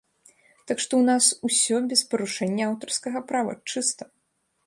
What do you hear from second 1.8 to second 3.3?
без парушэння аўтарскага